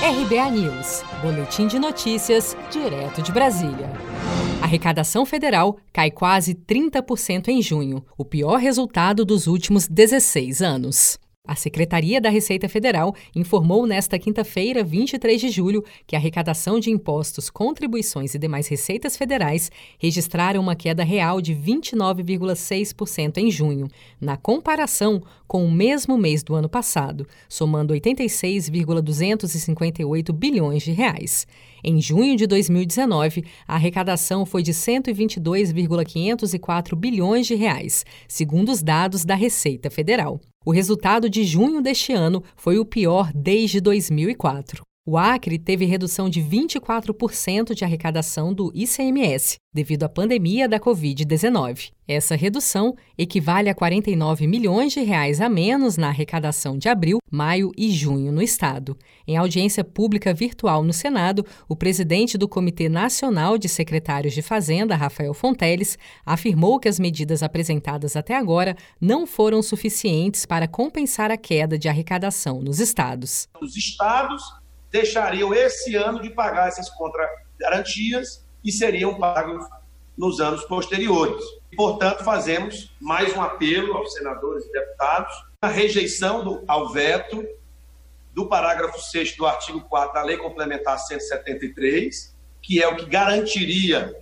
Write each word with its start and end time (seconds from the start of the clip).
RBA 0.00 0.50
News, 0.52 1.02
Boletim 1.20 1.66
de 1.66 1.76
Notícias, 1.76 2.56
direto 2.70 3.20
de 3.20 3.32
Brasília. 3.32 3.90
A 4.62 4.64
arrecadação 4.64 5.26
federal 5.26 5.76
cai 5.92 6.08
quase 6.08 6.54
30% 6.54 7.48
em 7.48 7.60
junho, 7.60 8.04
o 8.16 8.24
pior 8.24 8.60
resultado 8.60 9.24
dos 9.24 9.48
últimos 9.48 9.88
16 9.88 10.62
anos. 10.62 11.18
A 11.48 11.54
Secretaria 11.54 12.20
da 12.20 12.28
Receita 12.28 12.68
Federal 12.68 13.14
informou 13.34 13.86
nesta 13.86 14.18
quinta-feira, 14.18 14.84
23 14.84 15.40
de 15.40 15.48
julho, 15.48 15.82
que 16.06 16.14
a 16.14 16.18
arrecadação 16.18 16.78
de 16.78 16.90
impostos, 16.90 17.48
contribuições 17.48 18.34
e 18.34 18.38
demais 18.38 18.68
receitas 18.68 19.16
federais 19.16 19.70
registraram 19.98 20.60
uma 20.60 20.76
queda 20.76 21.02
real 21.02 21.40
de 21.40 21.54
29,6% 21.54 23.38
em 23.38 23.50
junho, 23.50 23.88
na 24.20 24.36
comparação 24.36 25.22
com 25.46 25.64
o 25.64 25.72
mesmo 25.72 26.18
mês 26.18 26.42
do 26.42 26.54
ano 26.54 26.68
passado, 26.68 27.26
somando 27.48 27.94
86,258 27.94 30.30
bilhões 30.34 30.82
de 30.82 30.92
reais. 30.92 31.46
Em 31.82 31.98
junho 31.98 32.36
de 32.36 32.46
2019, 32.46 33.42
a 33.66 33.76
arrecadação 33.76 34.44
foi 34.44 34.62
de 34.62 34.74
122,504 34.74 36.94
bilhões 36.94 37.46
de 37.46 37.54
reais, 37.54 38.04
segundo 38.28 38.70
os 38.70 38.82
dados 38.82 39.24
da 39.24 39.34
Receita 39.34 39.88
Federal. 39.88 40.38
O 40.68 40.70
resultado 40.70 41.30
de 41.30 41.44
junho 41.44 41.80
deste 41.80 42.12
ano 42.12 42.44
foi 42.54 42.78
o 42.78 42.84
pior 42.84 43.32
desde 43.34 43.80
2004. 43.80 44.87
O 45.10 45.16
Acre 45.16 45.58
teve 45.58 45.86
redução 45.86 46.28
de 46.28 46.42
24% 46.42 47.72
de 47.72 47.82
arrecadação 47.82 48.52
do 48.52 48.70
ICMS 48.74 49.56
devido 49.72 50.04
à 50.04 50.08
pandemia 50.08 50.68
da 50.68 50.78
Covid-19. 50.78 51.92
Essa 52.06 52.36
redução 52.36 52.94
equivale 53.16 53.70
a 53.70 53.74
49 53.74 54.46
milhões 54.46 54.92
de 54.92 55.00
reais 55.00 55.40
a 55.40 55.48
menos 55.48 55.96
na 55.96 56.08
arrecadação 56.08 56.76
de 56.76 56.90
abril, 56.90 57.20
maio 57.30 57.72
e 57.74 57.90
junho 57.90 58.30
no 58.30 58.42
estado. 58.42 58.98
Em 59.26 59.38
audiência 59.38 59.82
pública 59.82 60.34
virtual 60.34 60.84
no 60.84 60.92
Senado, 60.92 61.42
o 61.66 61.74
presidente 61.74 62.36
do 62.36 62.46
Comitê 62.46 62.90
Nacional 62.90 63.56
de 63.56 63.66
Secretários 63.66 64.34
de 64.34 64.42
Fazenda, 64.42 64.94
Rafael 64.94 65.32
Fonteles, 65.32 65.96
afirmou 66.26 66.78
que 66.78 66.88
as 66.88 66.98
medidas 66.98 67.42
apresentadas 67.42 68.14
até 68.14 68.36
agora 68.36 68.76
não 69.00 69.26
foram 69.26 69.62
suficientes 69.62 70.44
para 70.44 70.68
compensar 70.68 71.30
a 71.30 71.38
queda 71.38 71.78
de 71.78 71.88
arrecadação 71.88 72.60
nos 72.60 72.78
estados. 72.78 73.48
Os 73.58 73.74
estados 73.74 74.42
deixariam 74.90 75.54
esse 75.54 75.94
ano 75.96 76.20
de 76.20 76.30
pagar 76.30 76.68
essas 76.68 76.88
contragarantias 76.90 78.44
e 78.64 78.72
seriam 78.72 79.18
pagos 79.18 79.64
nos 80.16 80.40
anos 80.40 80.64
posteriores. 80.64 81.44
Portanto, 81.76 82.24
fazemos 82.24 82.94
mais 83.00 83.34
um 83.36 83.42
apelo 83.42 83.96
aos 83.96 84.12
senadores 84.12 84.64
e 84.64 84.72
deputados 84.72 85.32
a 85.62 85.68
rejeição 85.68 86.44
do, 86.44 86.64
ao 86.66 86.88
veto 86.90 87.46
do 88.32 88.46
parágrafo 88.46 89.00
6 89.00 89.36
do 89.36 89.46
artigo 89.46 89.80
4 89.82 90.14
da 90.14 90.22
Lei 90.22 90.36
Complementar 90.36 90.98
173, 90.98 92.36
que 92.62 92.82
é 92.82 92.88
o 92.88 92.96
que 92.96 93.06
garantiria 93.06 94.14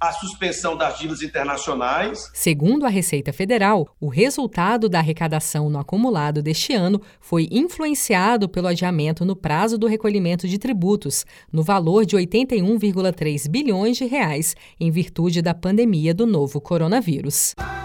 a 0.00 0.12
suspensão 0.12 0.76
das 0.76 0.98
dívidas 0.98 1.22
internacionais. 1.22 2.30
Segundo 2.32 2.86
a 2.86 2.88
Receita 2.88 3.32
Federal, 3.32 3.88
o 4.00 4.08
resultado 4.08 4.88
da 4.88 4.98
arrecadação 4.98 5.68
no 5.68 5.78
acumulado 5.78 6.42
deste 6.42 6.72
ano 6.72 7.00
foi 7.20 7.48
influenciado 7.50 8.48
pelo 8.48 8.68
adiamento 8.68 9.24
no 9.24 9.34
prazo 9.34 9.76
do 9.76 9.86
recolhimento 9.86 10.46
de 10.46 10.58
tributos, 10.58 11.24
no 11.52 11.62
valor 11.62 12.04
de 12.06 12.16
81,3 12.16 13.48
bilhões 13.48 13.96
de 13.96 14.04
reais, 14.04 14.54
em 14.78 14.90
virtude 14.90 15.42
da 15.42 15.54
pandemia 15.54 16.14
do 16.14 16.26
novo 16.26 16.60
coronavírus. 16.60 17.54